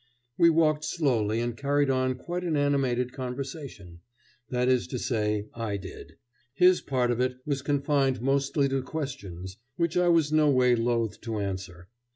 We 0.35 0.49
walked 0.49 0.83
slowly 0.83 1.41
and 1.41 1.55
carried 1.55 1.91
on 1.91 2.15
quite 2.15 2.43
an 2.43 2.57
animated 2.57 3.11
conversation; 3.13 3.99
that 4.49 4.67
is 4.67 4.87
to 4.87 4.97
say, 4.97 5.45
I 5.53 5.77
did. 5.77 6.15
His 6.55 6.81
part 6.81 7.11
of 7.11 7.19
it 7.19 7.35
was 7.45 7.61
confined 7.61 8.19
mostly 8.19 8.67
to 8.69 8.81
questions, 8.81 9.57
which 9.75 9.95
I 9.97 10.07
was 10.07 10.31
no 10.31 10.49
way 10.49 10.75
loth 10.75 11.21
to 11.21 11.37
answer. 11.37 11.87